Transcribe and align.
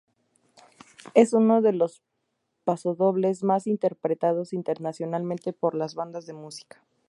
Es 1.13 1.31
uno 1.31 1.61
de 1.61 1.73
los 1.73 2.01
pasodobles 2.63 3.43
más 3.43 3.67
interpretados 3.67 4.51
internacionalmente 4.51 5.53
por 5.53 5.75
las 5.75 5.93
bandas 5.93 6.25
de 6.25 6.33
música. 6.33 6.81